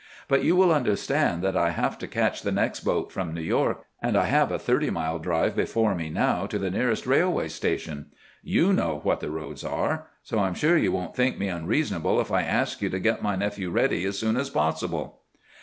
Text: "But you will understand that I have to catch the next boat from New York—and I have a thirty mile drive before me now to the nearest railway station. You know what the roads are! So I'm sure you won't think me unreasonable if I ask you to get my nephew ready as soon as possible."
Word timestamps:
"But 0.27 0.43
you 0.43 0.55
will 0.55 0.71
understand 0.73 1.43
that 1.43 1.55
I 1.55 1.69
have 1.69 1.99
to 1.99 2.07
catch 2.07 2.41
the 2.41 2.51
next 2.51 2.79
boat 2.79 3.11
from 3.11 3.35
New 3.35 3.41
York—and 3.41 4.17
I 4.17 4.25
have 4.25 4.51
a 4.51 4.57
thirty 4.57 4.89
mile 4.89 5.19
drive 5.19 5.55
before 5.55 5.93
me 5.93 6.09
now 6.09 6.47
to 6.47 6.57
the 6.57 6.71
nearest 6.71 7.05
railway 7.05 7.47
station. 7.49 8.07
You 8.41 8.73
know 8.73 8.99
what 9.03 9.19
the 9.19 9.29
roads 9.29 9.63
are! 9.63 10.07
So 10.23 10.39
I'm 10.39 10.55
sure 10.55 10.75
you 10.75 10.91
won't 10.91 11.15
think 11.15 11.37
me 11.37 11.49
unreasonable 11.49 12.19
if 12.19 12.31
I 12.31 12.41
ask 12.41 12.81
you 12.81 12.89
to 12.89 12.97
get 12.99 13.21
my 13.21 13.35
nephew 13.35 13.69
ready 13.69 14.03
as 14.05 14.17
soon 14.17 14.37
as 14.37 14.49
possible." 14.49 15.21